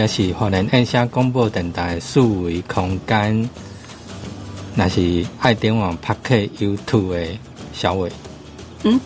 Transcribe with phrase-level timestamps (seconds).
[0.00, 3.50] 者是华人印象广播电台数位空间，
[4.74, 7.38] 那是爱点网拍客 YouTube 的
[7.74, 8.10] 小伟。
[8.84, 8.98] 嗯，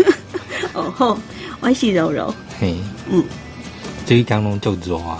[0.74, 1.18] 哦吼，
[1.60, 2.34] 我是柔柔。
[2.60, 2.76] 嘿，
[3.08, 3.24] 嗯，
[4.04, 5.18] 最近拢足热的。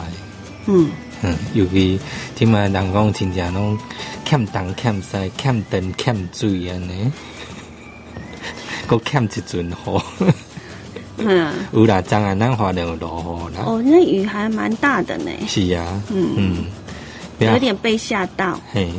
[0.66, 0.90] 嗯
[1.22, 1.98] 嗯，尤其
[2.34, 3.78] 即卖人讲真正拢
[4.22, 7.10] 欠东欠西欠灯欠水安尼，
[8.86, 9.74] 搁欠一阵雨。
[11.18, 13.62] 嗯，有啦，昨下咱花莲有落雨啦。
[13.66, 15.30] 哦，那雨还蛮大的呢。
[15.48, 16.64] 是啊，嗯嗯，
[17.38, 18.58] 有点被吓到。
[18.72, 18.90] 嘿，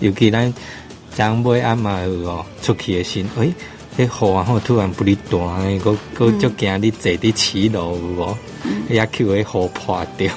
[0.00, 0.52] 尤其咱
[1.14, 3.52] 长尾暗嘛有哦，出去的时，诶、
[3.98, 8.38] 迄雨啊，吼突然不哩大诶，我我足惊你坐伫骑楼有无？
[8.88, 10.32] 也去迄雨破掉。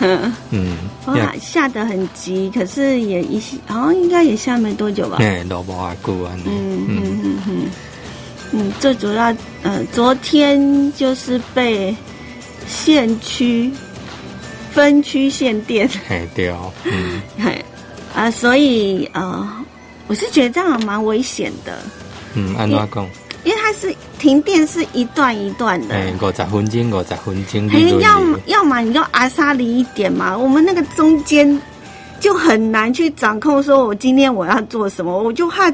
[0.50, 0.76] 嗯，
[1.06, 5.18] 哇，下得很急，可是也一好像应该也下没多久吧。
[5.20, 6.42] 哎，落无偌久安尼。
[6.46, 7.66] 嗯嗯嗯嗯。
[8.56, 11.94] 嗯，最主要，呃，昨天就是被
[12.68, 13.68] 县区
[14.70, 17.64] 分区限电，嘿对哦，嗯， 嘿
[18.14, 19.48] 啊，所以呃，
[20.06, 21.78] 我是觉得这样蛮危险的。
[22.34, 23.06] 嗯，安怎讲？
[23.42, 31.60] 因为它是停电是一段一段的，哎，五十分钟，五十分钟，哎，要要么你就阿沙离一点嘛，我们那个中间
[32.20, 35.70] 就很难去掌控，说我今天我要做什么，我就怕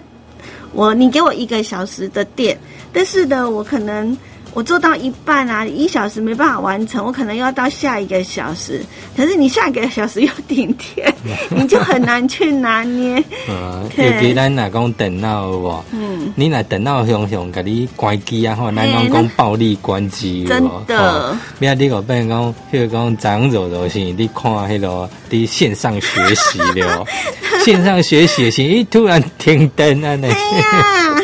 [0.73, 2.59] 我你给我一个小时的电，
[2.93, 4.17] 但是呢，我可能
[4.53, 8.85] 我做到一半啊，一小时没办法完成，我可能要到下一个小时，
[9.17, 11.15] 可是你下一个小时又停电，
[11.51, 13.23] 你就很难去拿捏。
[13.49, 15.85] 嗯，尤其咱若讲电脑有无？
[15.93, 21.37] 嗯，你若电脑向向甲你关机啊，吼，咱讲讲暴力关机，真的。
[21.61, 27.07] 免你个变讲，譬如讲长肉肉是，你看迄个伫线上学习了，
[27.65, 31.21] 线上学习时，伊突然停电啊，哎呀！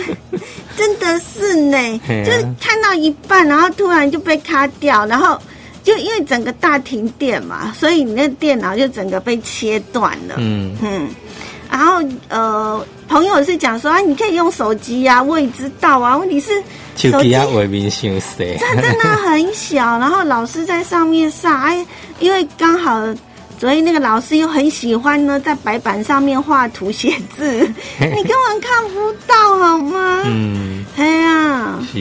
[1.56, 5.38] 呢，就是看到一半，然后突然就被卡掉，然后
[5.82, 10.34] 就因为整个大停电嘛，所以你那电脑就整个被切断了。
[10.38, 11.08] 嗯嗯，
[11.70, 16.52] 然后呃，朋友是讲说啊，你可以用手机呀，我也知道啊，问题是
[16.96, 21.84] 手机啊，外面小小，它真的很小，然后老师在上面上，哎，
[22.20, 23.02] 因为刚好。
[23.58, 27.52] 所以那个老师又很喜欢呢，在白板上面画图写字，
[27.98, 30.22] 你根本看不到好吗？
[30.26, 31.98] 嗯，哎呀，是，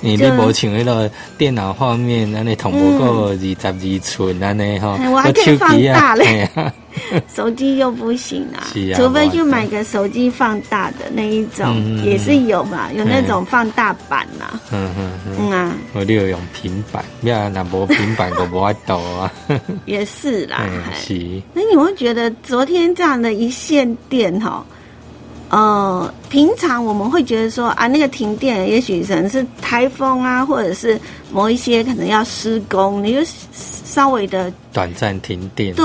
[0.00, 6.48] 你你无像那个电脑画面，那你同不过二十二寸，那你哈，我还可以放大嘞。
[7.34, 14.60] 手机又不行啊，除非就买个手机放大的那一种，也是有嘛，有那种放大版呐。
[14.72, 19.32] 嗯嗯嗯啊，我都有用平板，要那无平板都无爱抖啊。
[19.86, 20.64] 也是啦，
[20.94, 21.14] 是。
[21.52, 24.64] 那你会觉得昨天这样的一线电哈？
[25.52, 30.98] 呃，平常我们会觉得说啊，那个停电也许可能是台风啊，或者是
[31.30, 33.20] 某一些可能要施工，你就
[33.52, 35.74] 稍微的短暂停电。
[35.74, 35.84] 对，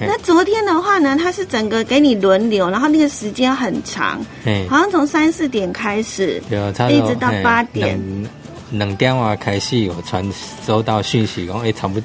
[0.00, 4.18] 那昨天的话呢，它是整个给你轮流，然后那个时间很长，
[4.66, 6.42] 好像从三四点开始，
[6.88, 8.00] 一直到八点，
[8.70, 10.26] 两点话开始有传
[10.66, 12.02] 收到讯息，讲哎，差不多。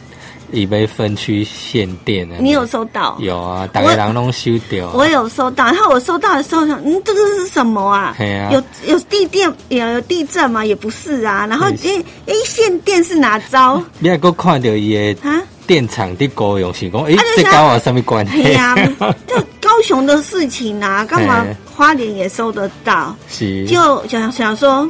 [0.51, 3.17] 已被分区限电了，你有收到？
[3.19, 4.89] 有啊，大家人拢收掉。
[4.93, 8.15] 我有收到，然后我收到的时候想，嗯，这个是什么啊？
[8.19, 10.65] 啊有有地电，有有地震吗？
[10.65, 11.45] 也不是啊。
[11.47, 13.81] 然后诶诶，限电是哪招？
[13.99, 15.41] 你还够看到伊的啊？
[15.67, 18.43] 电厂的高用是讲，诶，这跟我什么关系？
[18.43, 18.75] 对呀，
[19.27, 21.45] 这高雄的事情啊，干嘛
[21.75, 23.15] 花莲也收得到？
[23.29, 24.89] 是，就想想说，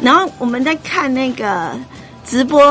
[0.00, 1.72] 然后我们在看那个。
[2.30, 2.62] 直播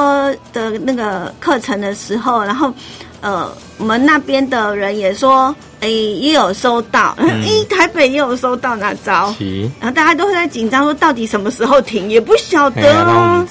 [0.53, 2.73] 的那个课程的时候，然后，
[3.19, 9.35] 呃，我们那边的人也说，哎，也有收到， 哎，台北也有收到那招，
[9.81, 13.03] 然后大家都会在紧张，说到底什么时候停，也不晓得。
[13.03, 13.45] 哦。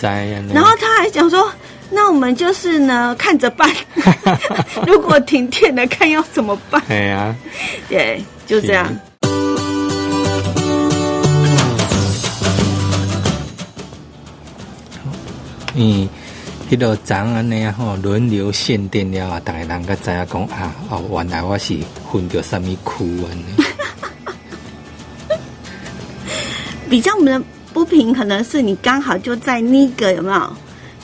[0.54, 1.46] 然后他还讲说，
[1.90, 3.70] 那我们就是呢，看着办，
[4.86, 6.82] 如果停电了，看要怎么办。
[6.88, 7.36] 对啊，
[7.90, 8.88] 对，就这样。
[15.80, 16.08] 嗯，
[16.68, 23.44] 迄个长安尼啊吼，轮流限电了啊，大家人个知影讲啊，哦，原来我是混着什么区安尼。
[26.90, 30.52] 比较我们的不平，可能是你刚好就在那个有没有？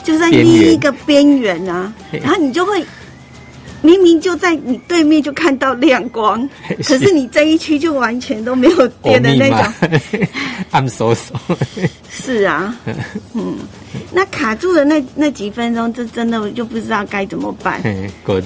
[0.03, 2.85] 就在那一个边缘啊，然后你就会。
[3.85, 6.49] 明明就在你对面就看到亮光，
[6.83, 9.59] 可是你这一区就完全都没有电的那种。
[10.73, 11.89] I'm so sorry。
[12.09, 12.75] 是啊，
[13.33, 13.59] 嗯，
[14.11, 17.81] 那卡住的那那几分钟，这真的就不知道该怎么办。
[18.23, 18.41] 个，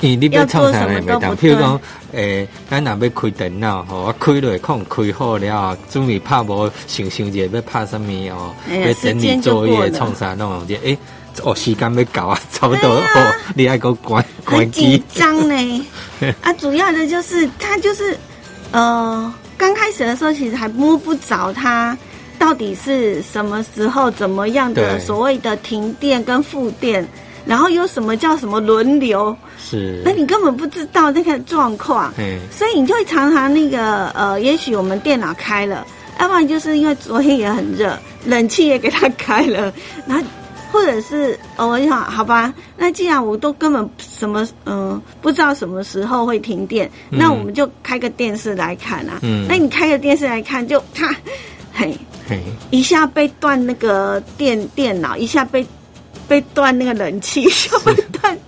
[0.00, 1.80] 你要做什么都不譬如讲，
[2.12, 10.98] 诶，咱若要开电脑吼，开落空开好了，准备拍无想想者要拍什么哦，要整理作业创啥弄种，诶。
[11.42, 12.88] 哦，时间要到啊，差不多。
[12.88, 13.06] 啊。
[13.14, 15.86] 哦，你爱给我关关很紧，张呢。
[16.42, 18.16] 啊，主要的就是他就是
[18.72, 21.96] 呃，刚开始的时候其实还摸不着他
[22.38, 27.06] 到底是什么时候怎么样的所谓的停电跟复电，
[27.46, 30.02] 然后有什么叫什么轮流，是。
[30.04, 32.12] 那，你根本不知道那个状况。
[32.18, 35.86] 哎，所以你就会常常那个呃，也许我们电脑开了，
[36.20, 39.72] 要不然就是因为昨天也很热，冷气也给它开了，
[40.06, 40.24] 然后
[40.76, 49.18] 或者是哦，我想好吧，那既然我都根本什么嗯、呃不知道什么时候会停电，嗯那我们就开个电视来看啊。
[49.22, 51.08] 嗯那你开个电视来看就，它
[51.72, 51.96] 嘿
[52.28, 52.38] 嘿，
[52.70, 55.66] 一下被断那个电电脑，一下被
[56.28, 58.38] 被断那个冷气，一下被断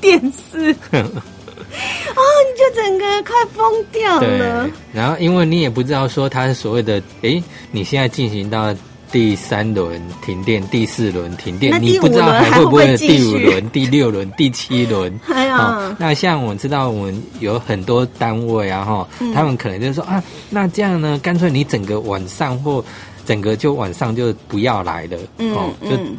[0.00, 8.74] 电视， 哦，你就整个快疯掉了。，然后因为你也不知道说它是所谓的，哎，你现在进行到
[9.14, 15.20] 第三轮停电、第四轮停电你不知道还会不会第五轮、 第六轮、第七轮。
[15.32, 19.32] 哎呀，哦，那像我知道我们有很多单位啊，哈、嗯。
[19.32, 20.20] 他们可能就是说啊，
[20.50, 22.84] 那这样呢，干脆你整个晚上或
[23.24, 25.54] 整个就晚上就不要来了，嗯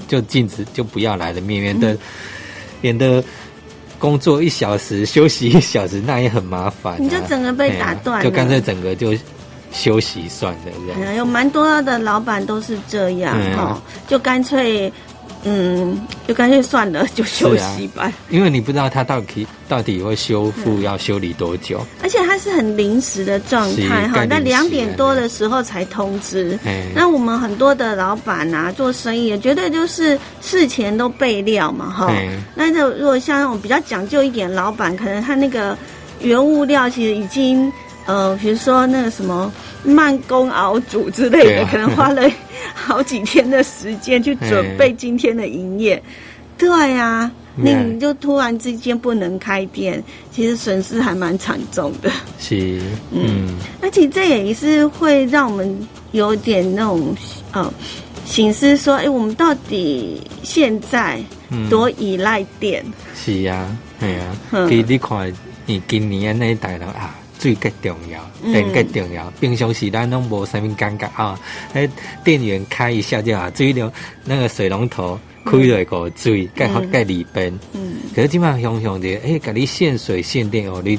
[0.08, 1.98] 就就禁止就不要来了，免免得、
[2.80, 3.22] 免得
[4.00, 8.24] 工作一小时休息一小时，那也很麻烦、啊，你就整个被打断了。
[8.24, 9.14] 就干脆整个就
[9.76, 11.16] 休息算的这样。
[11.16, 14.92] 有蛮多的老板都是这样嗯哈、就干脆，
[15.44, 18.12] 嗯，就干脆算了，就休息吧。
[18.30, 26.58] 因为你不知道它到底到底会修复要修理多久，而且它是很临时的状态是哈，那两点多的时候才通知。
[26.66, 32.30] 哎，那我们很多的老板啊，做生意也绝对就是事前都备料嘛，哈哎。
[32.56, 35.78] 那就如果像那种比较讲究一点老板，可能他那个
[36.22, 37.72] 原物料其实已经
[38.06, 39.52] 呃，比如说那个什么
[39.84, 41.70] 慢工熬煮之类的，啊。
[41.72, 42.30] 可能花了
[42.74, 46.02] 好几天的时间去准备今天的营业。
[46.58, 52.10] 对呀、那嗯你就突然之间不能开店，其实损失还蛮惨重的。
[52.40, 52.80] 是，
[53.12, 57.14] 嗯，那其实这也是会让我们有点那种
[57.52, 57.74] 呃
[58.24, 61.70] 醒思，说，哎，我们到底现在嗯。
[61.70, 62.82] 多依赖电？
[63.14, 63.68] 是啊，
[64.00, 65.34] 系啊，嗯其实你看，
[65.66, 67.14] 你今年那一代人啊，
[67.46, 69.32] 水较重要，嗯电较重要。
[69.40, 71.40] 平常时咱拢无啥物感觉啊，
[71.76, 71.88] 迄
[72.24, 73.92] 电源开一下就好，水龙
[74.24, 77.54] 那个水龙头开了个水，盖好嗯盖里边。
[77.74, 80.98] 嗯可是即摆想想着，诶，甲你限水限电哦，你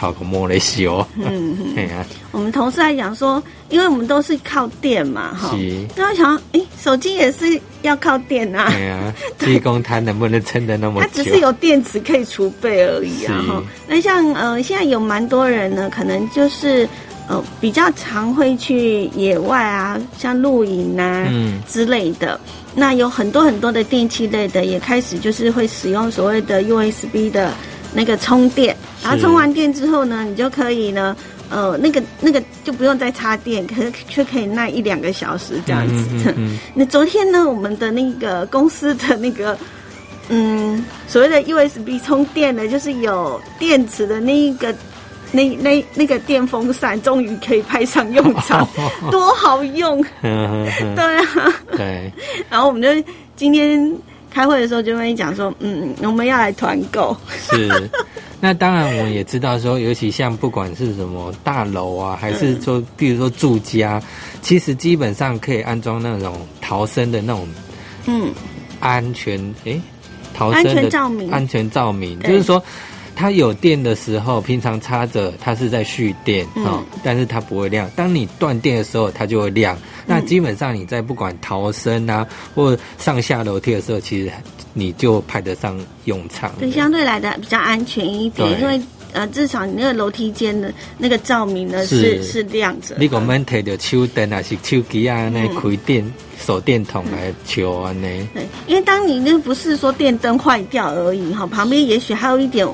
[0.00, 5.54] 头个摸来烧，嗯嗯，嘿啊，我们同事还讲说，因为我们都是靠电嘛，哈。
[5.54, 11.08] 是，那我想，哎，手机也是要靠电啊，对啊，至于讲它能不能撑得那么久？
[11.12, 13.62] 它只是有电池可以储备而已啊，哈。
[13.86, 16.88] 那像呃，现在有蛮多人呢，可能就是
[17.28, 22.40] 呃比较常会去野外啊，像露营啊，嗯之类的。
[22.74, 27.52] 那有很多很多的电器类的也开始就是会使用所谓的 USB 的
[27.94, 31.16] 那个充电，然后充完电之后呢，你就可以呢，
[31.48, 35.94] 呃，那个那个就不用再插电，可是却可以耐一两个小时这样子。
[36.10, 39.56] 嗯嗯嗯 那昨天呢，我们的那个公司的那个。
[40.32, 44.72] 嗯，所谓的 USB 充电呢，就是有电池的那一个，
[45.32, 48.64] 那那那个电风扇，终于可以派上用场，
[49.10, 50.00] 多好用！
[50.22, 52.12] 对啊，对，
[52.48, 53.92] 然后我们就今天
[54.30, 57.16] 开会的时候就跟你讲说，嗯，我们要来团购，
[57.50, 57.90] 是，
[58.40, 64.00] 那当然我们也知道说，尤其像不管是什么大楼啊，还是说，比如说住家，
[64.40, 67.48] 其实基本上可以安装那种逃生的那种
[68.06, 68.32] 嗯，
[68.78, 69.80] 安全诶，
[70.32, 71.30] 逃生安全的照明。
[71.30, 72.62] 安全照明，就是说。
[73.20, 77.86] 它有电的时候，平常插着，它是在蓄电嗯哦，但是它不会亮。
[77.94, 79.76] 当你断电的时候，它就会亮。
[80.06, 84.32] 那嗯基本上你在不管逃生啊，或上下楼梯的时候，其实
[84.72, 86.50] 你就派得上用场。
[86.58, 88.80] 对，相对来的比较安全一点，因为
[89.12, 93.00] 呃，至少你那个楼梯间的那个照明呢是是是亮着的。
[93.02, 98.26] 你讲免摕着手灯啊，是手机啊，那嗯开电手电筒来照安尼。
[98.32, 102.66] 对，因为当你那不是说电灯坏掉而已哈，旁边也许还有一点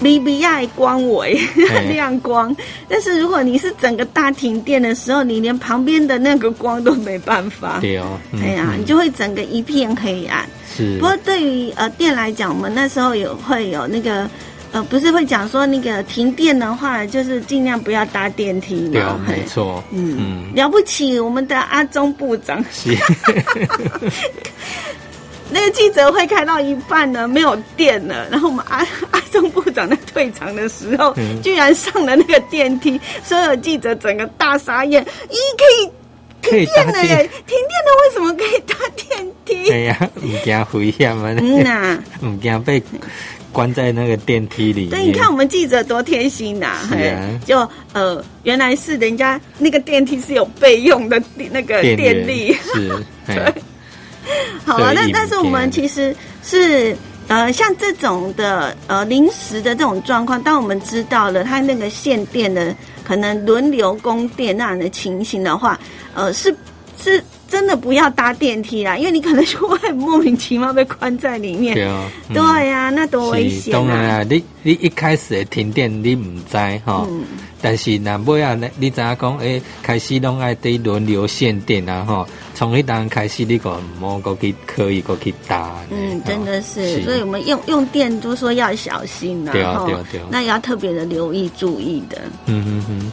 [0.00, 1.92] 微微亚的光维 嘿。
[1.92, 2.54] 亮光，
[2.88, 7.78] 但是如果你是整个大停电的时候，你连旁边的那个光都没办法。
[7.80, 8.80] 对哦，嗯哎呀，嗯。
[8.80, 10.44] 你就会整个一片黑暗。
[10.76, 10.98] 是。
[10.98, 14.28] 不过对于呃电来讲，我们那时候有会有那个
[14.72, 22.62] 呃，不是会讲说那个停电的话，就是尽量不要搭电梯对哦没错，嗯，嗯，了不起，我们的阿中部长。
[22.70, 22.94] 是，
[25.50, 35.36] 那个记者会开到一半呢，没有电了，然后我们阿阿中部长在退场的时候，嗯居然上了那个电梯，所有记者整个大傻眼，咦，
[36.42, 37.30] 可以停电了耶！
[37.46, 39.70] 停电了，为什么可以搭电梯？
[39.70, 42.82] 哎呀，唔惊危险啊，嗯呐、唔惊被
[43.52, 44.90] 关在那个电梯里面。
[44.90, 52.52] 对，你看我们记者多贴心呐、是啊就呃，原来是人家那个电梯是有备用的那个电力。
[52.74, 52.92] 是，
[53.26, 53.34] 嘿
[54.64, 56.96] 好啊，对影那但是我们其实是
[57.28, 65.78] 呃，像这种的呃临时的这种状况，当我们知道了它那个限电的可能轮流供电那样的情形的话，
[66.14, 66.54] 呃，是
[67.12, 71.74] 是真的不要搭电梯啦，因为你可能就会莫名其妙被关在里面。
[71.74, 73.78] 对啊，嗯对呀、那多危险啊！
[73.78, 77.22] 当然啦，你你一开始的停电你唔知哈，嗯
[77.62, 83.70] 但是那尾啊，你你知影讲，诶、开始拢爱对轮流限电啊吼，从迄当开始你个
[84.00, 85.74] 唔好过去可以过去搭。
[85.90, 92.18] 嗯，真的是，所以我们用用电都说要小心呐、对啊对啊对啊那也要特别的留意注意的。
[92.46, 93.12] 嗯嗯嗯。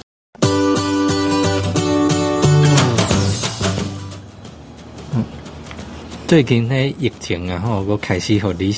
[6.33, 8.71] 最近迄疫情啊，吼，我开始互你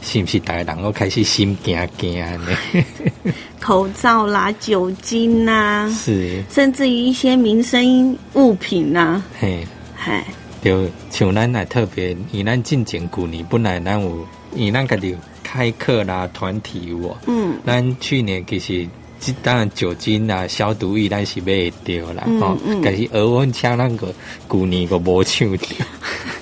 [0.00, 2.56] 是毋是大家人我开始心惊惊呢？
[3.60, 9.62] 口罩啦、酒精啦，是，甚至于一些民生物品呐、嘿。
[9.94, 10.24] 嗨，
[10.64, 14.26] 就像咱来特别，以咱进前旧年本来咱有，
[14.56, 17.14] 以咱家己有开课啦、团体有无？
[17.26, 17.58] 嗯。
[17.66, 18.88] 咱去年其实，
[19.20, 24.14] 即当然酒精啊、消毒液咱是买会着啦，嗯吼、嗯但是额温枪那个
[24.48, 25.66] 旧年个无抢着，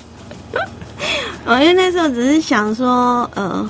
[1.51, 3.69] 呃，因为那时候只是想说，呃，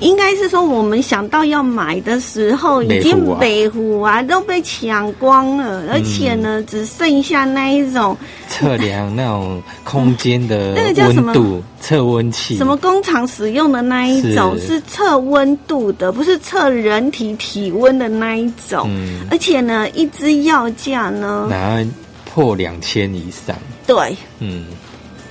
[0.00, 6.66] 应该是说我们想到要买的时候，已经北湖啊都被抢光了，而且呢，嗯。
[6.66, 8.14] 只剩下那一种
[8.50, 18.84] 测量那种空间的 那个叫什么温度，测温器，什么工厂使用的那一种是是测温度的，不是测人体体温的那一种。
[18.88, 21.90] 嗯，而且呢，一支药价呢，然后
[22.26, 23.56] 破两千以上，
[23.86, 24.66] 对，嗯，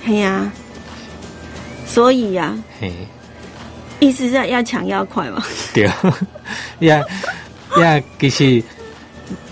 [0.04, 0.50] 哎呀、
[1.92, 2.92] 所以呀、嘿。
[4.00, 5.44] 意思是要抢要快嘛。
[5.72, 5.84] 对，
[6.80, 7.00] 呀
[7.78, 8.60] 呀，其实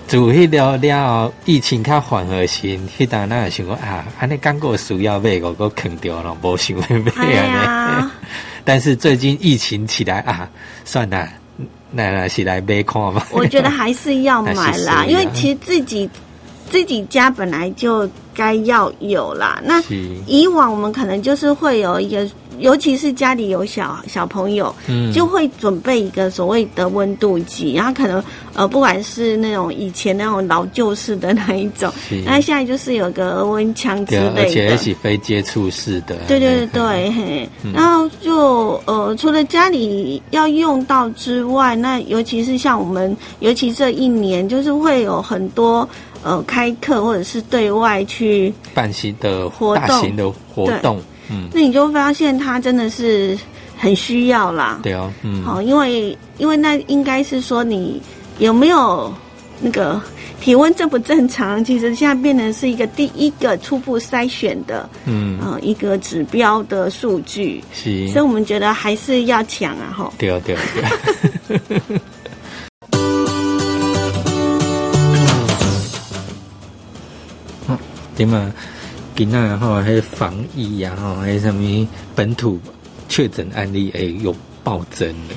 [0.09, 2.67] 自迄了了后，疫情较缓和时，
[2.99, 8.11] 迄当咱也想讲啊，安尼刚过需要买，我个坑掉了，无想要买哎啊呀呢。
[8.65, 10.49] 但是最近疫情起来啊，
[10.85, 11.29] 算了，
[11.93, 13.25] 那那是来买看嘛。
[13.31, 16.11] 我觉得还是要买啦，因为其实自己
[16.71, 19.61] 自己家本来就该要有啦。
[19.65, 19.83] 那，
[20.27, 22.27] 以往我们可能就是会有一个，
[22.61, 25.13] 尤其是家里有小小朋友，嗯。
[25.13, 28.23] 就会准备一个所谓的温度计，然后可能
[28.55, 31.93] 呃，不管是那种以前那种老旧式的那一种，
[32.25, 34.49] 那现在就是有个额温枪之类的。
[34.51, 36.17] 且是非接触式的。
[36.29, 37.73] 对对对嗯，对，嘿，嗯。
[37.73, 45.89] 然后就呃，除了家里要用到之外，那尤其是像我们，尤其这一年，就是会有很多
[46.23, 49.87] 呃开课或者是对外去，办型的活动。
[49.87, 51.01] 大型的活动，
[51.31, 53.39] 嗯，那你就发现他真的是
[53.77, 54.81] 很需要啦。
[54.83, 58.01] 对啊，嗯，好，因为因为那应该是说你
[58.39, 59.13] 有没有
[59.61, 60.01] 那个
[60.41, 70.13] 体温正不正常，其实现在变成是一个第一个初步筛选的嗯，呃一个指标的数据，是所以，我们觉得还是要抢啊，吼。
[70.19, 70.61] 对啊对啊
[71.49, 71.61] 对。
[78.17, 78.53] 点嘛？
[79.17, 82.59] 今仔吼，迄防疫啊，吼，迄什么本土
[83.09, 85.35] 确诊案例诶有暴增的。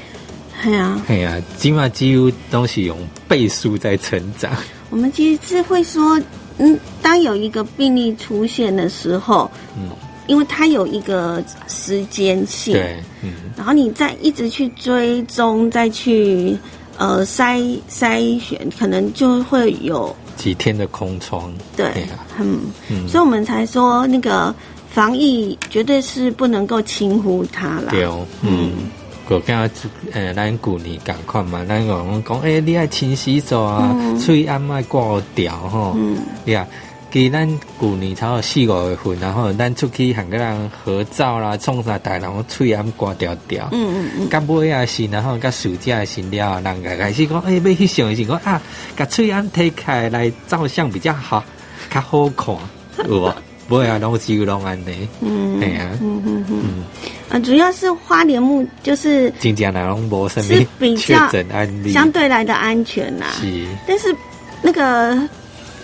[0.64, 4.50] 对啊，哎呀，今嘛几乎都是用倍数在成长。
[4.90, 6.22] 我们其实是会说，
[6.58, 9.90] 嗯，当有一个病例出现的时候，嗯，
[10.28, 16.58] 因为它有一个时间性，对，嗯，然后你再一直去追踪，再去
[16.98, 21.54] 呃筛筛选，可能就会有几天的空窗。
[21.78, 22.06] 对
[22.38, 22.60] 嗯，
[22.90, 24.54] 嗯，所以我们才说那个
[24.90, 27.92] 防疫绝对是不能够轻忽它了。
[27.92, 28.72] 对哦，嗯。
[29.30, 35.94] 我感觉，呃，咱旧年赶快嘛，咱讲讲，哎、你爱勤洗手啊，嗯喙暗爱挂掉吼。
[35.96, 36.68] 嗯，对啊，
[37.14, 37.48] 其实咱
[37.80, 43.70] 旧年差不多四五月份，然后咱出去和个人合照啦，创啥台，然后喙暗挂掉掉。
[43.72, 48.60] 嗯嗯嗯，甲尾啊是，然后甲暑假的时了，人家开始讲，诶、要翕相的时讲啊，
[48.98, 51.44] 甲喙暗推开来照相比较好，
[51.92, 52.56] 较好看，
[53.08, 53.34] 有无？
[53.70, 56.84] 尾啊，拢只有拢安尼，嗯，嘿啊嗯嗯嗯，嗯，
[57.30, 63.28] 呃，主要是花莲木就是真正来拢无什是么确比较诊案例，相对来的安全啦。
[63.40, 64.14] 是，但是
[64.62, 65.18] 那个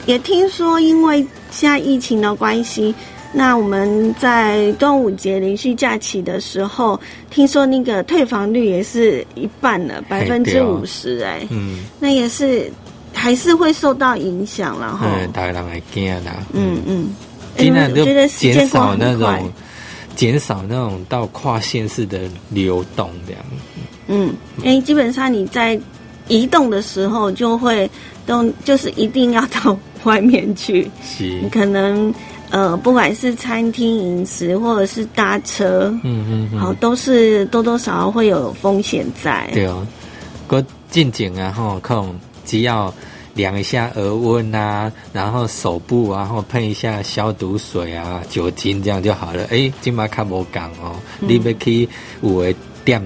[0.06, 2.94] 也听说，因为现在疫情的关系，
[3.32, 12.72] 那我们在端午节连续假期的时候，听说那个退房率也是一半了，百分之五十，哎，嗯，那也是
[13.14, 15.08] 还是会受到影响了哈。
[15.20, 16.44] 嗯，大家人会惊啦。
[16.54, 17.10] 嗯嗯，
[17.58, 19.52] 尽量就觉得减少那种。
[20.16, 23.42] 减少那种到跨县市的流动，这样。
[24.08, 25.80] 嗯，因为基本上你在
[26.28, 27.90] 移动的时候，就会
[28.26, 32.14] 都就是一定要到 外面去，是你，可能
[32.50, 39.50] 呃，不管是餐厅饮食或者是搭车，嗯嗯嗯，好，都是多多少少会有风险在。
[39.54, 39.86] 对哦。
[40.48, 42.92] 过进景啊，吼，可能只要
[43.36, 49.46] 量一下额温啊，然后手部啊，然后喷一下消毒水啊、酒精，这样就好了。
[49.52, 51.88] 哎，今嘛较无讲哦，你要去
[52.22, 52.52] 有的
[52.84, 53.00] 店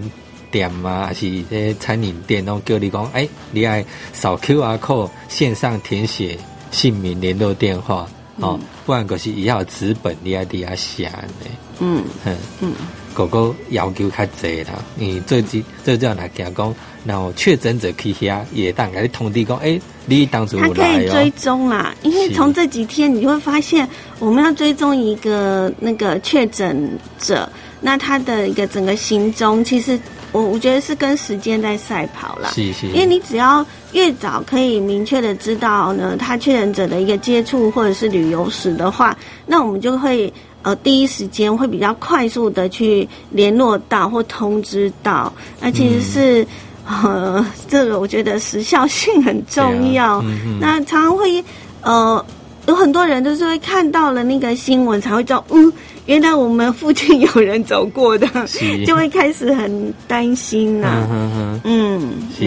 [0.49, 3.83] 店啊，还是这餐饮店，拢叫你讲，哎，你爱
[4.13, 6.37] 扫 QR code 线上填写
[6.73, 8.05] 姓名、联络电话，
[8.41, 11.45] 哦，不然就是以后有纸本你爱底下写呢。
[11.79, 12.03] 嗯。
[12.25, 12.35] 嗯。
[12.59, 12.73] 嗯，
[13.13, 16.75] 狗狗要求较济啦，你最近最主要来讲讲，
[17.05, 22.33] 然后确诊者去遐也当给你通知讲，诶、你当初他可以追哦，踪啦，因为是。
[22.33, 23.87] 从这几天你会发现，
[24.17, 26.89] 我们要追踪一个那个确诊
[27.19, 27.47] 者，
[27.81, 29.99] 那他的一个整个行踪，其实
[30.33, 32.49] 我我觉得是跟时间在赛跑啦。
[32.53, 46.45] 是是，因为你只要越早可以明确的知道呢，他确诊者的一个接触或者是旅游史的话，那我们就会呃第一时间会比较快速的去联络到或通知到，那其实是。
[46.85, 50.17] 呃，这个我觉得时效性很重要。
[50.17, 51.41] 啊嗯嗯那常常会
[51.79, 52.25] 呃，
[52.67, 55.71] 有很多人都是会看到了那个新闻才会知道，嗯，
[56.05, 58.27] 原来我们附近有人走过的，
[58.87, 62.45] 就会开始很担心呐、嗯哼哼，嗯，是，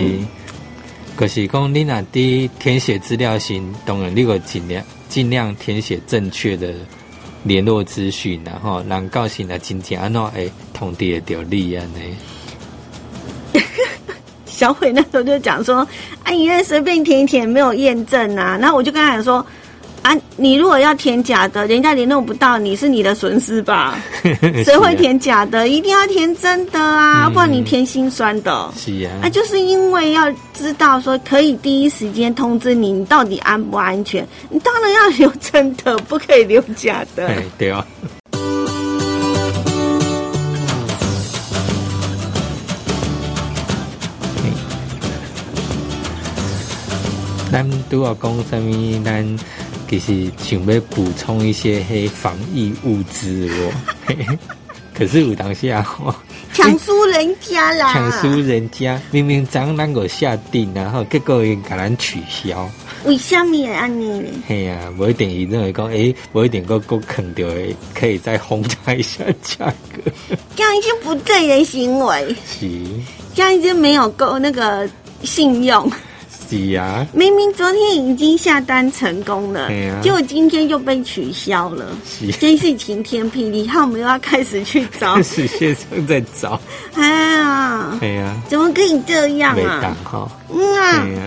[1.16, 6.72] 可是讲你那滴填写资料时，当然你个尽量尽量填写正确的
[7.44, 12.16] 联络资讯，然后人到时若真正安怎会通知会到你安尼。
[14.46, 15.86] 小伟那时候就讲说，
[16.22, 18.56] 啊，你那随便填一填没有验证啊。
[18.58, 19.44] 然后我就跟他讲说，
[20.06, 23.98] 啊，你如果要填假的，人家联络不到你是你的损失吧？
[24.64, 25.66] 谁会填假的？
[25.66, 28.70] 一定要填真的啊，嗯不然你填心酸的。
[28.76, 34.24] 是啊啊，，就是因为要知道说可以第一时间通知你，你到底安不安全？
[34.48, 37.26] 你当然要留真的，不可以留假的。
[37.26, 37.84] 哎，对啊。
[47.50, 49.02] 咱都要讲什么？
[49.04, 49.38] 咱
[49.88, 53.72] 其实想要补充一些黑防疫物资哦。
[54.96, 56.14] 可是有当下哦，
[56.54, 57.92] 抢输人家啦！
[57.92, 62.66] 抢输人家，明明咱咱个下定，然后结果伊甲咱取消。
[63.04, 64.28] 为什么会安尼呢？
[64.48, 70.10] 嘿呀、啊，不一定伊认为讲，诶、不一定个个肯掉诶，可以再轰炸一下价格。
[70.56, 72.66] 这样是不对的行为， 是
[73.34, 74.88] 这样已经没有够那个
[75.24, 75.92] 信用。
[76.48, 80.00] 是啊，明明昨天已经下单成功了，对啊。
[80.02, 82.30] 结果今天又被取消了，是。
[82.32, 83.66] 真是晴天霹雳！
[83.66, 85.20] 好，我们又要开始去找。
[85.24, 86.60] 是线上在找，
[86.94, 89.96] 哎呀，对呀、怎么可以这样没当啊？
[90.04, 91.02] 哈，嗯啊。
[91.04, 91.22] 对，呀、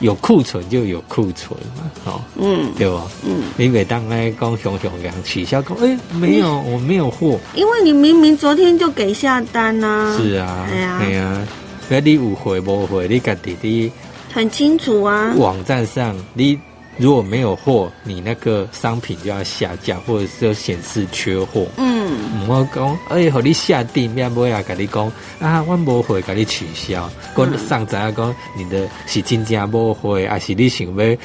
[0.00, 2.72] 有库存就有库存嘛，哦，嗯。
[2.76, 3.06] 对吧？
[3.24, 10.98] 嗯，你每当来讲熊熊样取消，讲诶、没有，我没有货，因为你明明昨天就给下单呐、是啊，哎呀。
[11.00, 11.46] 对呀、
[11.88, 13.08] 那你有回无回？
[13.08, 13.90] 你家己伫
[14.32, 15.32] 很清楚啊。
[15.36, 16.58] 网站上，你
[16.96, 21.66] 如果没有货，你那个商品就要下架，或者是有显示缺货。
[21.76, 25.10] 嗯，唔好讲，哎，和你下定，要不要跟你讲
[25.40, 27.08] 啊，我无货，跟你取消。
[27.36, 31.16] 讲上知影讲，你的是真正无货，还是你想要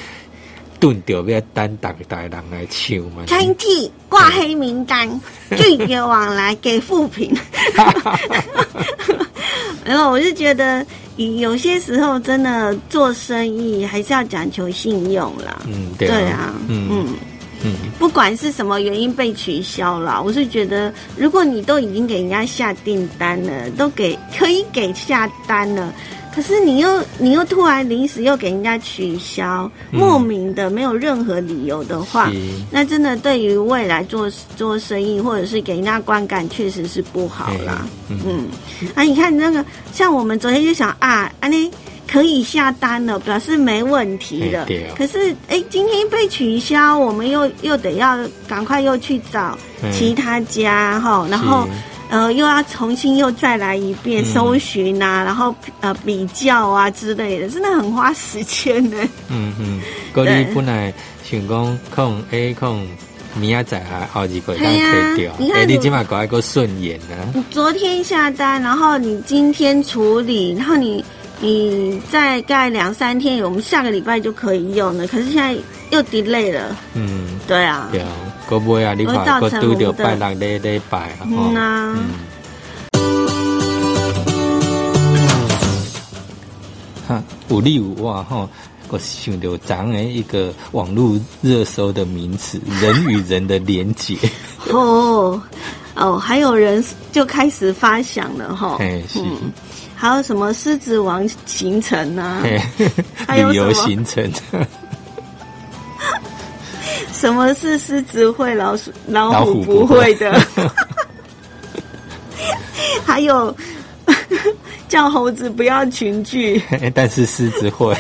[0.80, 3.26] 断掉要单逐大人来抢嘛？
[3.26, 5.10] 餐厅挂黑名单，
[5.58, 7.36] 拒绝往来，给负评。
[9.86, 10.86] 然后我就觉得，
[11.18, 15.62] 有些时候真的做生意还是要讲求信用啦。
[15.68, 17.08] 嗯，对对啊啊，，嗯嗯，
[17.64, 25.94] 嗯，不管是什么原因被取消了，我是觉得，如果你都已经给人家下订单了，都给可以给下单了，
[26.34, 32.32] 可是你又你又突然临时又给人家取消，嗯莫名的没有任何理由的话，
[32.72, 37.86] 那真的对于未来做做生意或者是给人家观感确实是不好啦。
[38.10, 38.48] 嗯嗯，
[38.96, 41.70] 啊，你看那个，像我们昨天就想啊，安妮
[42.12, 44.64] 可以下单了，表示没问题了。
[44.64, 48.18] 哎对哦可是哎，今天被取消，我们又又得要
[48.48, 51.68] 赶快又去找嗯其他家哈、然后。
[52.14, 54.26] 呃，又要重新又再来一遍嗯。
[54.26, 58.98] 搜寻啊，然后呃比较啊之类的，真的很花时间呢。
[59.30, 59.82] 嗯嗯，
[60.14, 62.88] 嗰对你本来想讲可能 A 可能
[63.36, 71.04] 明仔载还后几个当对啊退掉，你看哎，你我即马搞一个顺延啊，你昨天下单，然后你今天处理，然后你
[71.40, 75.08] 你再盖两三天，我们下个礼拜就可以用了。
[75.08, 75.56] 可是现在
[75.90, 78.08] 又 delay 了，嗯，对啊，对啊，
[78.54, 81.52] 个买啊，你会看个拄着拜六礼礼拜啊，吼。
[81.52, 81.98] 嗯啊，
[87.08, 88.50] 哈，有你有我吼，
[88.90, 94.18] 我想到咱的一个网络热搜的名词“人与人的连结。
[94.70, 95.42] 哦
[95.96, 99.20] 哦，还有人就开始发想了哈，嘿是。
[99.20, 99.52] 嗯，
[99.96, 102.42] 还有什么狮子王行程啊，
[103.28, 104.32] 还有旅游什么行程，
[107.24, 110.14] 什么是狮子会，老鼠老老虎虎不不会。
[110.16, 110.46] 的，
[113.06, 113.56] 还有
[114.90, 116.62] 叫猴子不要群聚。
[116.94, 117.96] 但是狮子会，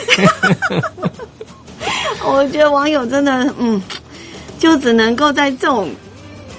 [2.25, 3.81] 我觉得网友真的，嗯，
[4.59, 5.89] 就只能够在这种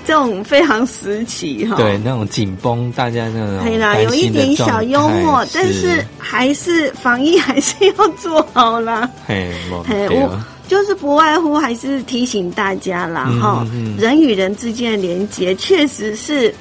[0.06, 9.06] 这种非常时期哈，对那种紧绷，大家那种可以啦，有一点小幽默态，但是还是防疫还是要做好啦。
[9.26, 13.96] 嘿，没嘿，我就是不外乎还是提醒大家啦，嗯哈、嗯嗯。
[13.96, 16.54] 人与人之间的连接确实是，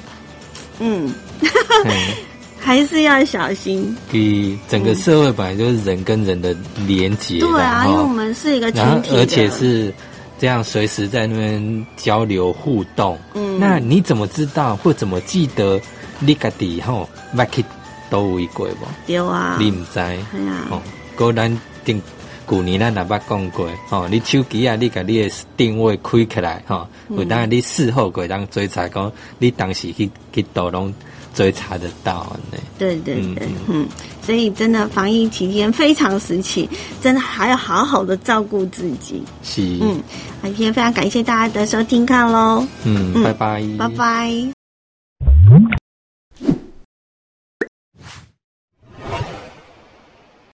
[0.78, 1.90] 嗯，嘿。
[2.64, 3.94] 还是要小心。
[4.10, 9.92] 给整个社会本来就是人跟人的连结啦，对啊，因为我们是一个群体而且是
[10.38, 13.60] 这样随时在那边交流互动，嗯。
[13.60, 15.78] 那你怎么知道或怎么记得
[16.20, 17.62] 你家底吼捌去
[18.08, 18.86] 倒位过不？
[19.06, 19.98] 对啊，你唔知？
[20.00, 20.64] 哎呀。
[20.70, 20.80] 哦，
[21.16, 22.00] 个咱定
[22.48, 27.18] 旧年咱也捌讲过哦，你手机啊，你甲你的定位开起来吼，嗯。
[27.18, 30.92] 有当你事后可以当追查讲你当时去去倒拢
[31.34, 32.58] 追查得到呢。
[32.78, 33.88] 对对嗯对，嗯，
[34.22, 36.68] 所以真的防疫期间非常时期，
[37.00, 39.22] 真的还要好好的照顾自己。
[39.42, 40.00] 是，嗯，
[40.42, 43.22] 好，今天非常感谢大家的收听看喽，嗯，嗯。
[43.22, 45.83] 拜拜，拜拜。